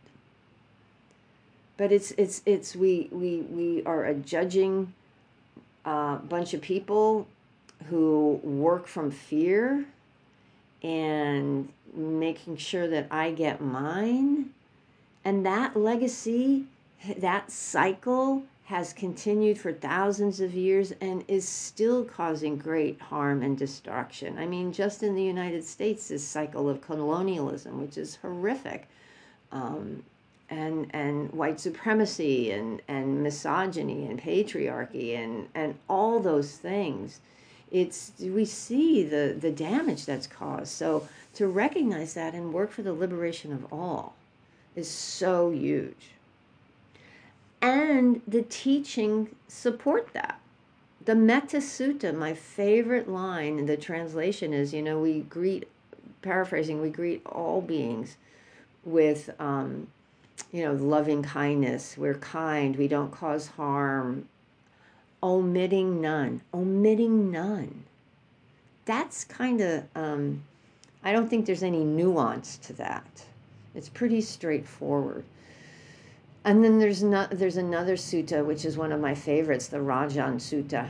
But 1.78 1.92
it's 1.92 2.12
it's 2.12 2.42
it's 2.46 2.76
we 2.76 3.08
we 3.12 3.42
we 3.42 3.84
are 3.86 4.06
a 4.06 4.14
judging 4.14 4.94
uh, 5.86 6.18
bunch 6.18 6.54
of 6.54 6.62
people 6.62 7.28
who 7.90 8.40
work 8.44 8.88
from 8.88 9.12
fear 9.12 9.86
and 10.84 11.70
making 11.94 12.58
sure 12.58 12.88
that 12.88 13.08
I 13.12 13.32
get 13.32 13.62
mine. 13.62 14.52
And 15.24 15.46
that 15.46 15.76
legacy, 15.76 16.66
that 17.18 17.52
cycle 17.52 18.44
has 18.68 18.92
continued 18.92 19.58
for 19.58 19.72
thousands 19.72 20.42
of 20.42 20.54
years 20.54 20.92
and 21.00 21.24
is 21.30 21.48
still 21.48 22.04
causing 22.04 22.58
great 22.58 23.00
harm 23.00 23.42
and 23.42 23.58
destruction. 23.58 24.38
I 24.38 24.46
mean, 24.46 24.74
just 24.74 25.04
in 25.04 25.16
the 25.16 25.24
United 25.24 25.64
States, 25.64 26.10
this 26.10 26.28
cycle 26.28 26.70
of 26.70 26.82
colonialism, 26.82 27.80
which 27.80 27.98
is 27.98 28.18
horrific, 28.18 28.90
um, 29.54 30.04
and 30.50 30.88
and 30.94 31.32
white 31.32 31.62
supremacy 31.62 32.52
and 32.52 32.82
and 32.90 33.24
misogyny 33.24 34.06
and 34.06 34.22
patriarchy 34.22 35.18
and 35.18 35.48
and 35.56 35.76
all 35.90 36.20
those 36.20 36.58
things 36.58 37.20
it's 37.70 38.14
we 38.20 38.46
see 38.46 39.04
the 39.04 39.36
the 39.38 39.52
damage 39.52 40.06
that's 40.06 40.26
caused 40.26 40.72
so 40.72 41.06
to 41.34 41.48
recognize 41.48 42.14
that 42.14 42.34
and 42.34 42.54
work 42.54 42.72
for 42.72 42.82
the 42.82 42.94
liberation 42.94 43.52
of 43.52 43.74
all 43.74 44.16
is 44.74 44.90
so 44.90 45.52
huge 45.52 46.12
and 47.62 48.22
the 48.28 48.44
teaching 48.44 49.36
support 49.48 50.14
that 50.14 50.40
the 51.06 51.16
metta 51.16 51.58
sutta 51.58 52.14
my 52.14 52.34
favorite 52.34 53.10
line 53.10 53.58
in 53.60 53.66
the 53.66 53.78
translation 53.78 54.54
is 54.54 54.74
you 54.74 54.82
know 54.82 55.00
we 55.00 55.22
greet 55.22 55.68
paraphrasing 56.22 56.82
we 56.82 56.90
greet 56.90 57.26
all 57.26 57.62
beings 57.62 58.18
with 58.84 59.30
um, 59.40 59.88
you 60.52 60.64
know 60.64 60.74
loving 60.74 61.24
kindness 61.24 61.96
we're 61.98 62.16
kind 62.16 62.76
we 62.76 62.88
don't 62.88 63.12
cause 63.12 63.48
harm 63.48 64.28
omitting 65.22 66.02
none, 66.02 66.42
omitting 66.54 67.32
none. 67.32 67.84
That's 68.86 69.24
kind 69.26 69.62
of, 69.62 69.84
um, 69.96 70.44
I 71.04 71.12
don't 71.12 71.30
think 71.30 71.46
there's 71.46 71.64
any 71.64 71.84
nuance 71.84 72.58
to 72.60 72.74
that. 72.74 73.26
It's 73.76 73.90
pretty 73.90 74.22
straightforward. 74.22 75.24
And 76.48 76.64
then 76.64 76.80
there's 76.80 77.04
not 77.04 77.32
there's 77.32 77.58
another 77.58 77.98
sutta 77.98 78.46
which 78.46 78.64
is 78.64 78.78
one 78.78 78.94
of 78.94 79.02
my 79.02 79.14
favorites, 79.14 79.68
the 79.68 79.80
Rajan 79.80 80.36
Sutta, 80.36 80.90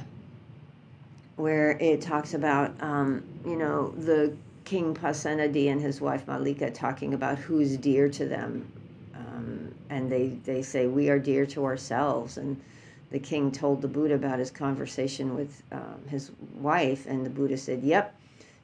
where 1.35 1.71
it 1.79 1.99
talks 1.99 2.35
about 2.35 2.75
um, 2.79 3.23
you 3.43 3.55
know 3.55 3.89
the 3.89 4.37
king 4.65 4.93
Pasenadi 4.93 5.71
and 5.71 5.81
his 5.81 5.99
wife 5.99 6.27
Mallika 6.27 6.71
talking 6.71 7.15
about 7.15 7.39
who's 7.39 7.75
dear 7.75 8.07
to 8.07 8.27
them, 8.27 8.71
um, 9.15 9.73
and 9.89 10.11
they 10.11 10.27
they 10.45 10.61
say 10.61 10.85
we 10.85 11.09
are 11.09 11.17
dear 11.17 11.47
to 11.47 11.65
ourselves, 11.65 12.37
and 12.37 12.61
the 13.09 13.17
king 13.17 13.51
told 13.51 13.81
the 13.81 13.87
Buddha 13.87 14.13
about 14.13 14.37
his 14.37 14.51
conversation 14.51 15.33
with 15.33 15.63
um, 15.71 15.99
his 16.07 16.29
wife, 16.59 17.07
and 17.07 17.25
the 17.25 17.31
Buddha 17.31 17.57
said, 17.57 17.81
Yep. 17.81 18.13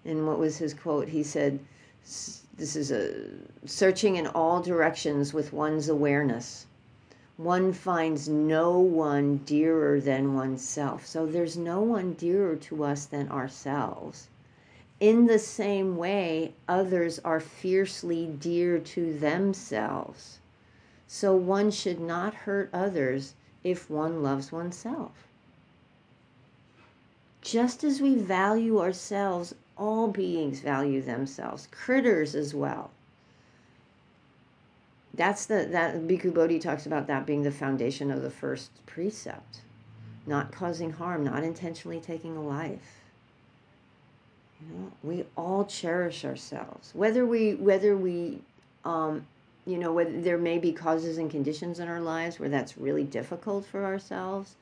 And 0.06 0.28
what 0.28 0.38
was 0.38 0.58
his 0.58 0.76
quote? 0.76 1.08
He 1.08 1.24
said, 1.24 1.60
This 2.04 2.76
is 2.76 2.92
a 2.92 3.16
searching 3.66 4.18
in 4.18 4.28
all 4.28 4.62
directions 4.62 5.34
with 5.34 5.54
one's 5.54 5.90
awareness. 5.90 6.68
One 7.38 7.74
finds 7.74 8.30
no 8.30 8.78
one 8.78 9.38
dearer 9.38 10.00
than 10.00 10.36
oneself. 10.36 11.06
So 11.06 11.26
there's 11.26 11.58
no 11.58 11.82
one 11.82 12.14
dearer 12.14 12.56
to 12.56 12.84
us 12.84 13.06
than 13.06 13.30
ourselves. 13.30 14.28
In 15.00 15.26
the 15.26 15.40
same 15.40 15.98
way, 15.98 16.54
others 16.68 17.20
are 17.26 17.40
fiercely 17.40 18.28
dear 18.28 18.78
to 18.80 19.18
themselves. 19.18 20.40
So 21.08 21.36
one 21.36 21.72
should 21.72 22.00
not 22.00 22.34
hurt 22.34 22.70
others 22.72 23.34
if 23.64 23.90
one 23.90 24.22
loves 24.22 24.52
oneself. 24.52 25.12
Just 27.42 27.84
as 27.84 28.00
we 28.00 28.16
value 28.16 28.80
ourselves, 28.80 29.54
all 29.78 30.08
beings 30.08 30.60
value 30.60 31.02
themselves, 31.02 31.68
critters 31.72 32.36
as 32.36 32.54
well. 32.54 32.92
That's 35.14 35.46
the 35.46 35.68
that 35.72 36.08
Bhikkhu 36.08 36.34
Bodhi 36.34 36.60
talks 36.60 36.86
about 36.86 37.08
that 37.08 37.26
being 37.26 37.44
the 37.44 37.52
foundation 37.52 38.10
of 38.10 38.22
the 38.22 38.32
first 38.32 38.72
precept. 38.86 39.62
Not 40.26 40.52
causing 40.52 40.92
harm, 40.94 41.24
not 41.24 41.44
intentionally 41.44 42.00
taking 42.00 42.36
a 42.38 42.42
life. 42.42 43.02
You 44.62 44.76
know, 44.76 44.92
we 45.04 45.26
all 45.36 45.66
cherish 45.66 46.24
ourselves. 46.26 46.92
Whether 46.94 47.26
we 47.26 47.56
whether 47.56 47.96
we 47.96 48.40
um, 48.86 49.28
you 49.66 49.78
know, 49.78 49.94
whether 49.94 50.20
there 50.20 50.38
may 50.38 50.58
be 50.58 50.72
causes 50.74 51.18
and 51.18 51.30
conditions 51.32 51.80
in 51.80 51.88
our 51.88 52.02
lives 52.02 52.40
where 52.40 52.50
that's 52.50 52.78
really 52.78 53.04
difficult 53.04 53.66
for 53.66 53.86
ourselves, 53.86 54.56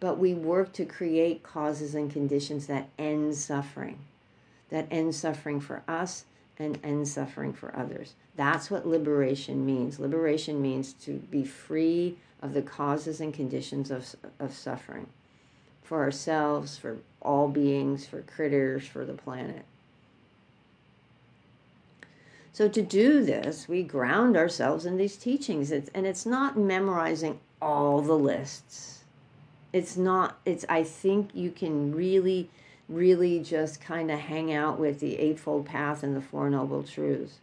but 0.00 0.18
we 0.18 0.34
work 0.34 0.72
to 0.74 0.84
create 0.84 1.42
causes 1.42 1.94
and 1.94 2.12
conditions 2.12 2.66
that 2.66 2.88
end 2.98 3.34
suffering, 3.34 3.98
that 4.68 4.86
end 4.90 5.14
suffering 5.14 5.60
for 5.60 5.82
us 5.88 6.24
and 6.58 6.78
end 6.82 7.08
suffering 7.08 7.52
for 7.52 7.74
others. 7.76 8.14
That's 8.34 8.70
what 8.70 8.86
liberation 8.86 9.66
means. 9.66 9.98
Liberation 9.98 10.62
means 10.62 10.92
to 10.94 11.18
be 11.30 11.44
free 11.44 12.16
of 12.40 12.54
the 12.54 12.62
causes 12.62 13.20
and 13.20 13.32
conditions 13.32 13.90
of, 13.90 14.16
of 14.38 14.52
suffering 14.54 15.06
for 15.82 16.02
ourselves, 16.02 16.78
for 16.78 16.98
all 17.20 17.48
beings, 17.48 18.06
for 18.06 18.22
critters, 18.22 18.86
for 18.86 19.04
the 19.04 19.12
planet. 19.12 19.64
So 22.52 22.68
to 22.68 22.82
do 22.82 23.22
this, 23.22 23.68
we 23.68 23.82
ground 23.82 24.36
ourselves 24.36 24.86
in 24.86 24.96
these 24.96 25.16
teachings. 25.16 25.70
It's, 25.70 25.90
and 25.94 26.06
it's 26.06 26.24
not 26.24 26.58
memorizing 26.58 27.40
all 27.60 28.00
the 28.00 28.16
lists. 28.16 29.04
It's 29.72 29.96
not, 29.96 30.38
it's, 30.46 30.64
I 30.68 30.82
think 30.82 31.30
you 31.34 31.50
can 31.50 31.94
really, 31.94 32.48
really 32.88 33.40
just 33.40 33.80
kind 33.80 34.10
of 34.10 34.18
hang 34.18 34.52
out 34.52 34.78
with 34.78 35.00
the 35.00 35.18
Eightfold 35.18 35.66
Path 35.66 36.02
and 36.02 36.16
the 36.16 36.20
Four 36.22 36.48
Noble 36.48 36.82
Truths. 36.82 37.38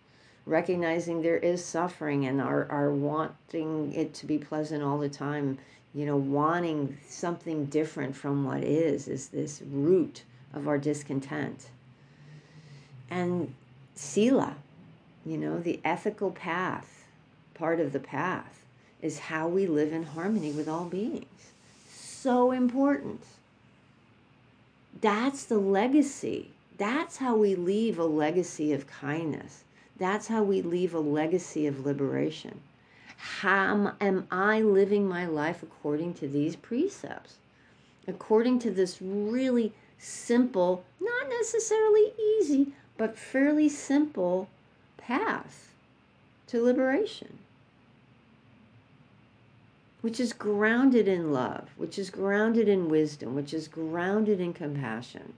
Recognizing 0.50 1.22
there 1.22 1.38
is 1.38 1.63
suffering 1.63 2.25
and 2.25 2.41
our, 2.41 2.65
our 2.72 2.89
wanting 2.91 3.94
it 3.94 4.15
to 4.15 4.25
be 4.25 4.39
pleasant 4.39 4.82
all 4.82 4.98
the 4.98 5.08
time, 5.08 5.60
you 5.94 6.08
know, 6.08 6.18
wanting 6.18 6.98
something 7.08 7.65
different 7.65 8.15
from 8.15 8.44
what 8.46 8.63
is, 8.63 9.08
is 9.08 9.27
this 9.27 9.62
root 9.70 10.24
of 10.51 10.68
our 10.68 10.79
discontent. 10.79 11.70
And 13.12 13.53
Sila, 13.94 14.56
you 15.24 15.38
know, 15.38 15.60
the 15.60 15.79
ethical 15.86 16.32
path, 16.32 17.06
part 17.53 17.79
of 17.79 17.94
the 17.94 18.00
path, 18.00 18.65
is 19.03 19.20
how 19.20 19.48
we 19.48 19.68
live 19.68 19.94
in 19.94 20.01
harmony 20.01 20.51
with 20.51 20.68
all 20.68 20.86
beings. 20.86 21.51
So 21.91 22.51
important. 22.51 23.22
That's 25.00 25.46
the 25.46 25.60
legacy. 25.60 26.50
That's 26.79 27.18
how 27.18 27.36
we 27.36 27.53
leave 27.53 28.00
a 28.00 28.06
legacy 28.06 28.74
of 28.74 28.88
kindness. 28.88 29.63
That's 30.00 30.29
how 30.29 30.44
we 30.44 30.62
leave 30.62 30.94
a 30.94 31.00
legacy 31.00 31.68
of 31.68 31.86
liberation. 31.86 32.62
How 33.18 33.96
am 34.00 34.27
I 34.32 34.62
living 34.62 35.08
my 35.08 35.25
life 35.25 35.62
according 35.62 36.13
to 36.15 36.27
these 36.27 36.56
precepts? 36.56 37.36
According 38.08 38.60
to 38.60 38.72
this 38.72 39.01
really 39.01 39.74
simple, 39.98 40.86
not 41.01 41.27
necessarily 41.29 42.13
easy, 42.18 42.74
but 42.98 43.18
fairly 43.18 43.68
simple 43.68 44.48
path 44.98 45.74
to 46.48 46.63
liberation, 46.63 47.39
which 50.01 50.20
is 50.20 50.32
grounded 50.32 51.10
in 51.10 51.34
love, 51.34 51.70
which 51.75 52.00
is 52.00 52.10
grounded 52.10 52.70
in 52.70 52.89
wisdom, 52.89 53.36
which 53.36 53.53
is 53.53 53.68
grounded 53.68 54.39
in 54.39 54.53
compassion. 54.53 55.34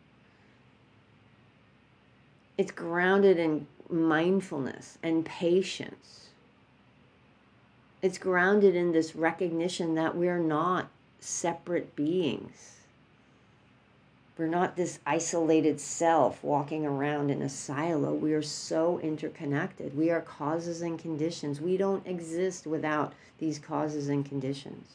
It's 2.58 2.72
grounded 2.72 3.38
in 3.40 3.68
mindfulness 3.90 4.98
and 5.02 5.26
patience. 5.26 6.28
It's 8.02 8.18
grounded 8.18 8.76
in 8.76 8.92
this 8.92 9.16
recognition 9.16 9.96
that 9.96 10.16
we're 10.16 10.40
not 10.40 10.90
separate 11.20 11.96
beings. 11.96 12.78
We're 14.38 14.48
not 14.48 14.76
this 14.76 15.00
isolated 15.06 15.80
self 15.80 16.44
walking 16.44 16.84
around 16.84 17.30
in 17.30 17.44
a 17.44 17.50
silo. 17.50 18.14
We 18.14 18.34
are 18.34 18.42
so 18.42 19.00
interconnected. 19.00 19.96
We 19.96 20.10
are 20.10 20.22
causes 20.22 20.82
and 20.82 20.98
conditions. 20.98 21.62
We 21.62 21.78
don't 21.78 22.08
exist 22.08 22.66
without 22.66 23.14
these 23.38 23.60
causes 23.60 24.10
and 24.10 24.26
conditions. 24.26 24.88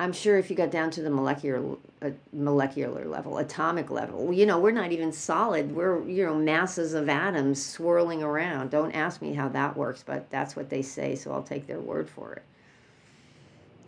I'm 0.00 0.12
sure 0.12 0.38
if 0.38 0.48
you 0.48 0.54
got 0.54 0.70
down 0.70 0.90
to 0.92 1.02
the 1.02 1.10
molecular 1.10 1.76
uh, 2.00 2.10
molecular 2.32 3.04
level, 3.04 3.38
atomic 3.38 3.90
level, 3.90 4.32
you 4.32 4.46
know, 4.46 4.60
we're 4.60 4.70
not 4.70 4.92
even 4.92 5.12
solid. 5.12 5.74
We're 5.74 6.06
you 6.08 6.24
know 6.24 6.36
masses 6.36 6.94
of 6.94 7.08
atoms 7.08 7.64
swirling 7.64 8.22
around. 8.22 8.70
Don't 8.70 8.92
ask 8.92 9.20
me 9.20 9.34
how 9.34 9.48
that 9.48 9.76
works, 9.76 10.04
but 10.06 10.30
that's 10.30 10.54
what 10.54 10.70
they 10.70 10.82
say, 10.82 11.16
so 11.16 11.32
I'll 11.32 11.42
take 11.42 11.66
their 11.66 11.80
word 11.80 12.08
for 12.08 12.34
it. 12.34 12.42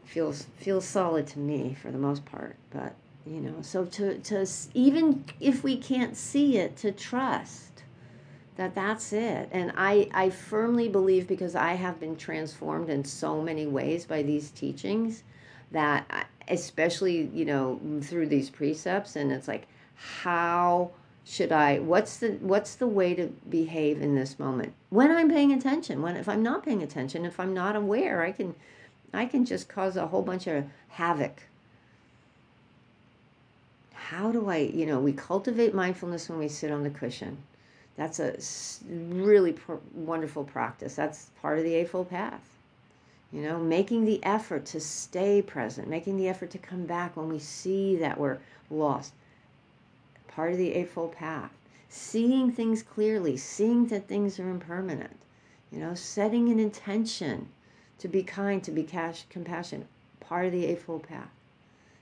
Feels 0.04 0.46
feels 0.56 0.84
solid 0.84 1.28
to 1.28 1.38
me 1.38 1.76
for 1.80 1.92
the 1.92 1.98
most 1.98 2.24
part, 2.24 2.56
but 2.70 2.96
you 3.24 3.40
know, 3.40 3.62
so 3.62 3.84
to 3.84 4.18
to 4.18 4.46
even 4.74 5.24
if 5.38 5.62
we 5.62 5.76
can't 5.76 6.16
see 6.16 6.56
it, 6.56 6.76
to 6.78 6.90
trust 6.90 7.84
that 8.56 8.74
that's 8.74 9.12
it. 9.12 9.48
And 9.52 9.72
I 9.76 10.10
I 10.12 10.30
firmly 10.30 10.88
believe 10.88 11.28
because 11.28 11.54
I 11.54 11.74
have 11.74 12.00
been 12.00 12.16
transformed 12.16 12.90
in 12.90 13.04
so 13.04 13.40
many 13.40 13.68
ways 13.68 14.04
by 14.04 14.22
these 14.22 14.50
teachings 14.50 15.22
that 15.72 16.04
uh, 16.10 16.24
especially 16.48 17.30
you 17.32 17.44
know 17.44 17.80
through 18.02 18.26
these 18.26 18.50
precepts 18.50 19.16
and 19.16 19.30
it's 19.30 19.48
like 19.48 19.66
how 19.94 20.90
should 21.24 21.52
i 21.52 21.78
what's 21.78 22.16
the 22.18 22.30
what's 22.40 22.74
the 22.74 22.86
way 22.86 23.14
to 23.14 23.28
behave 23.48 24.00
in 24.02 24.14
this 24.14 24.38
moment? 24.38 24.72
When 24.88 25.10
i'm 25.10 25.30
paying 25.30 25.52
attention 25.52 26.02
when 26.02 26.16
if 26.16 26.28
i'm 26.28 26.42
not 26.42 26.64
paying 26.64 26.82
attention 26.82 27.24
if 27.24 27.38
i'm 27.38 27.54
not 27.54 27.76
aware 27.76 28.22
i 28.22 28.32
can 28.32 28.54
i 29.14 29.26
can 29.26 29.44
just 29.44 29.68
cause 29.68 29.96
a 29.96 30.08
whole 30.08 30.22
bunch 30.22 30.46
of 30.46 30.64
havoc. 30.88 31.42
How 33.92 34.32
do 34.32 34.48
i 34.48 34.56
you 34.56 34.86
know 34.86 34.98
we 34.98 35.12
cultivate 35.12 35.74
mindfulness 35.74 36.28
when 36.28 36.38
we 36.38 36.48
sit 36.48 36.70
on 36.70 36.82
the 36.82 36.90
cushion. 36.90 37.38
That's 37.96 38.18
a 38.18 38.34
really 38.90 39.52
pr- 39.52 39.74
wonderful 39.92 40.44
practice. 40.44 40.94
That's 40.94 41.30
part 41.42 41.58
of 41.58 41.64
the 41.64 41.74
eightfold 41.74 42.08
path 42.08 42.40
you 43.32 43.42
know, 43.42 43.58
making 43.58 44.04
the 44.04 44.22
effort 44.24 44.64
to 44.66 44.80
stay 44.80 45.40
present, 45.40 45.88
making 45.88 46.16
the 46.16 46.28
effort 46.28 46.50
to 46.50 46.58
come 46.58 46.84
back 46.84 47.16
when 47.16 47.28
we 47.28 47.38
see 47.38 47.96
that 47.96 48.18
we're 48.18 48.38
lost. 48.70 49.12
Part 50.28 50.52
of 50.52 50.58
the 50.58 50.74
Eightfold 50.74 51.12
Path. 51.12 51.52
Seeing 51.88 52.52
things 52.52 52.82
clearly, 52.82 53.36
seeing 53.36 53.86
that 53.86 54.08
things 54.08 54.38
are 54.38 54.48
impermanent. 54.48 55.16
You 55.70 55.78
know, 55.78 55.94
setting 55.94 56.48
an 56.48 56.58
intention 56.58 57.48
to 57.98 58.08
be 58.08 58.22
kind, 58.22 58.62
to 58.64 58.70
be 58.70 58.82
cash, 58.82 59.24
compassionate. 59.28 59.86
Part 60.20 60.46
of 60.46 60.52
the 60.52 60.66
Eightfold 60.66 61.04
Path. 61.04 61.30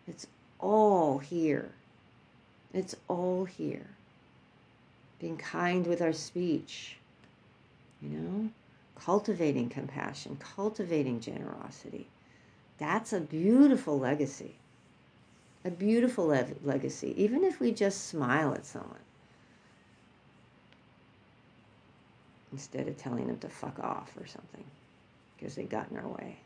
It's 0.06 0.26
all 0.58 1.18
here. 1.18 1.72
It's 2.72 2.94
all 3.08 3.44
here. 3.44 3.86
Being 5.20 5.36
kind 5.36 5.86
with 5.86 6.00
our 6.00 6.12
speech, 6.12 6.96
you 8.00 8.10
know, 8.10 8.50
cultivating 9.04 9.68
compassion, 9.68 10.38
cultivating 10.56 11.20
generosity. 11.20 12.08
That's 12.78 13.12
a 13.12 13.20
beautiful 13.20 13.98
legacy. 13.98 14.54
A 15.64 15.70
beautiful 15.70 16.26
le- 16.26 16.46
legacy, 16.62 17.14
even 17.16 17.44
if 17.44 17.60
we 17.60 17.72
just 17.72 18.06
smile 18.06 18.54
at 18.54 18.64
someone 18.64 19.00
instead 22.52 22.88
of 22.88 22.96
telling 22.96 23.26
them 23.26 23.38
to 23.38 23.48
fuck 23.48 23.78
off 23.78 24.16
or 24.18 24.26
something 24.26 24.64
because 25.36 25.54
they 25.54 25.64
got 25.64 25.90
in 25.90 25.96
our 25.98 26.08
way. 26.08 26.38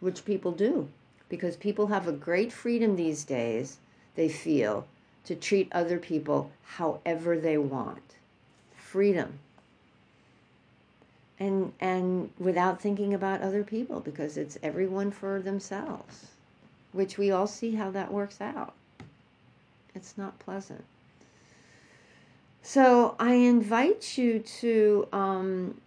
Which 0.00 0.24
people 0.24 0.52
do, 0.52 0.88
because 1.28 1.56
people 1.56 1.88
have 1.88 2.06
a 2.06 2.12
great 2.12 2.52
freedom 2.52 2.96
these 2.96 3.24
days, 3.24 3.78
they 4.14 4.28
feel, 4.28 4.86
to 5.24 5.34
treat 5.34 5.68
other 5.72 5.98
people 5.98 6.50
however 6.62 7.36
they 7.36 7.58
want. 7.58 8.16
Freedom 8.76 9.40
and 11.38 11.72
and 11.80 12.30
without 12.38 12.80
thinking 12.80 13.14
about 13.14 13.40
other 13.40 13.62
people 13.62 14.00
because 14.00 14.36
it's 14.36 14.58
everyone 14.62 15.10
for 15.10 15.40
themselves 15.40 16.26
which 16.92 17.18
we 17.18 17.30
all 17.30 17.46
see 17.46 17.74
how 17.74 17.90
that 17.90 18.12
works 18.12 18.40
out. 18.40 18.74
It's 19.94 20.16
not 20.16 20.38
pleasant. 20.38 20.84
So 22.62 23.14
i 23.18 23.32
invite 23.32 24.18
you 24.18 24.40
to 24.40 25.08
um, 25.12 25.80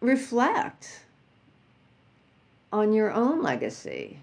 reflect 0.00 1.00
on 2.72 2.92
your 2.92 3.10
own 3.12 3.42
legacy. 3.42 4.18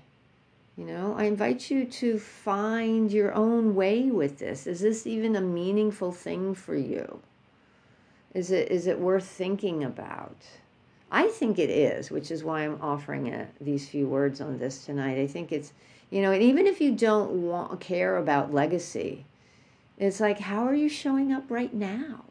You 0.77 0.85
know 0.85 1.15
i 1.17 1.23
invite 1.23 1.71
you 1.71 1.85
to 1.85 2.19
find 2.19 3.11
your 3.11 3.33
own 3.33 3.73
way 3.73 4.11
with 4.11 4.37
this. 4.37 4.67
Is 4.67 4.81
this 4.81 5.07
even 5.07 5.35
a 5.35 5.41
meaningful 5.41 6.11
thing 6.11 6.53
for 6.53 6.75
you 6.75 7.21
is 8.33 8.51
it 8.51 8.71
is 8.71 8.87
it 8.87 8.99
worth 8.99 9.25
thinking 9.25 9.83
about? 9.83 10.37
I 11.11 11.27
think 11.27 11.57
it 11.57 11.69
is, 11.69 12.11
which 12.11 12.31
is 12.31 12.43
why 12.43 12.61
I'm 12.61 12.81
offering 12.81 13.33
a, 13.33 13.47
these 13.61 13.87
few 13.87 14.07
words 14.07 14.41
on 14.41 14.57
this 14.57 14.83
tonight. 14.85 15.17
I 15.17 15.27
think 15.27 15.51
it's, 15.51 15.71
you 16.09 16.21
know, 16.21 16.31
and 16.31 16.43
even 16.43 16.67
if 16.67 16.81
you 16.81 16.91
don't 16.91 17.31
want, 17.43 17.79
care 17.79 18.17
about 18.17 18.53
legacy, 18.53 19.25
it's 19.97 20.19
like, 20.19 20.39
how 20.39 20.65
are 20.67 20.75
you 20.75 20.89
showing 20.89 21.31
up 21.31 21.45
right 21.49 21.73
now? 21.73 22.25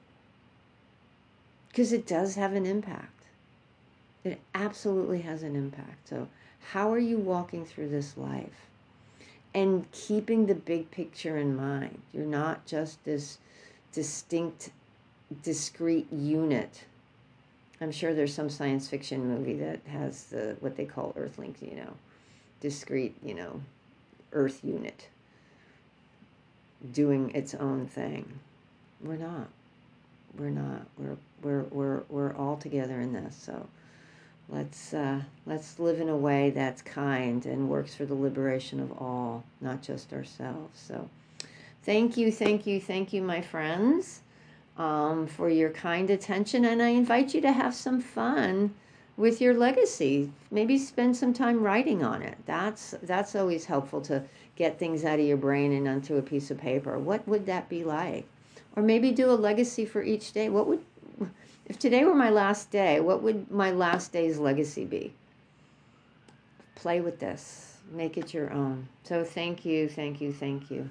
Because 1.68 1.92
it 1.92 2.06
does 2.06 2.34
have 2.34 2.52
an 2.52 2.66
impact. 2.66 3.24
It 4.24 4.40
absolutely 4.54 5.22
has 5.22 5.42
an 5.42 5.56
impact. 5.56 6.08
So, 6.08 6.28
how 6.72 6.92
are 6.92 6.98
you 6.98 7.16
walking 7.18 7.64
through 7.64 7.88
this 7.88 8.16
life? 8.16 8.66
And 9.54 9.90
keeping 9.92 10.46
the 10.46 10.54
big 10.54 10.90
picture 10.90 11.38
in 11.38 11.56
mind. 11.56 12.02
You're 12.12 12.26
not 12.26 12.66
just 12.66 13.02
this 13.04 13.38
distinct 13.92 14.70
discrete 15.42 16.12
unit. 16.12 16.84
I'm 17.80 17.92
sure 17.92 18.14
there's 18.14 18.32
some 18.32 18.48
science 18.48 18.88
fiction 18.88 19.28
movie 19.28 19.56
that 19.58 19.80
has 19.86 20.24
the 20.24 20.56
what 20.60 20.76
they 20.76 20.84
call 20.84 21.12
Earthlings, 21.16 21.60
you 21.60 21.76
know, 21.76 21.92
discrete, 22.60 23.14
you 23.22 23.34
know, 23.34 23.60
Earth 24.32 24.60
unit 24.62 25.08
doing 26.92 27.30
its 27.34 27.54
own 27.54 27.86
thing. 27.86 28.38
We're 29.00 29.16
not. 29.16 29.48
We're 30.38 30.50
not. 30.50 30.86
We're 30.96 31.16
we're 31.42 31.62
we're 31.64 32.02
we're 32.08 32.34
all 32.36 32.56
together 32.56 33.00
in 33.00 33.12
this. 33.12 33.36
So 33.36 33.68
let's 34.48 34.94
uh, 34.94 35.22
let's 35.44 35.78
live 35.78 36.00
in 36.00 36.08
a 36.08 36.16
way 36.16 36.50
that's 36.50 36.82
kind 36.82 37.44
and 37.44 37.68
works 37.68 37.94
for 37.94 38.06
the 38.06 38.14
liberation 38.14 38.80
of 38.80 38.92
all, 38.92 39.44
not 39.60 39.82
just 39.82 40.12
ourselves. 40.12 40.78
So 40.78 41.10
thank 41.82 42.16
you, 42.16 42.32
thank 42.32 42.66
you, 42.66 42.80
thank 42.80 43.12
you, 43.12 43.22
my 43.22 43.42
friends 43.42 44.20
um, 44.78 45.26
for 45.26 45.48
your 45.48 45.70
kind 45.70 46.10
attention. 46.10 46.64
And 46.64 46.82
I 46.82 46.88
invite 46.88 47.34
you 47.34 47.40
to 47.42 47.52
have 47.52 47.74
some 47.74 48.00
fun 48.00 48.74
with 49.16 49.40
your 49.40 49.54
legacy. 49.54 50.30
Maybe 50.50 50.78
spend 50.78 51.16
some 51.16 51.32
time 51.32 51.62
writing 51.62 52.02
on 52.02 52.22
it. 52.22 52.36
That's 52.46 52.94
that's 53.02 53.34
always 53.34 53.64
helpful 53.64 54.00
to 54.02 54.24
get 54.56 54.78
things 54.78 55.04
out 55.04 55.18
of 55.18 55.24
your 55.26 55.36
brain 55.36 55.72
and 55.72 55.88
onto 55.88 56.16
a 56.16 56.22
piece 56.22 56.50
of 56.50 56.58
paper. 56.58 56.98
What 56.98 57.26
would 57.26 57.46
that 57.46 57.68
be 57.68 57.84
like? 57.84 58.26
Or 58.74 58.82
maybe 58.82 59.10
do 59.12 59.30
a 59.30 59.32
legacy 59.32 59.86
for 59.86 60.02
each 60.02 60.32
day. 60.32 60.48
What 60.48 60.66
would 60.66 60.84
if 61.66 61.78
today 61.78 62.04
were 62.04 62.14
my 62.14 62.30
last 62.30 62.70
day, 62.70 63.00
what 63.00 63.22
would 63.22 63.50
my 63.50 63.70
last 63.72 64.12
day's 64.12 64.38
legacy 64.38 64.84
be? 64.84 65.12
Play 66.76 67.00
with 67.00 67.18
this. 67.18 67.78
Make 67.90 68.16
it 68.16 68.34
your 68.34 68.52
own. 68.52 68.88
So 69.02 69.24
thank 69.24 69.64
you, 69.64 69.88
thank 69.88 70.20
you, 70.20 70.32
thank 70.32 70.70
you. 70.70 70.90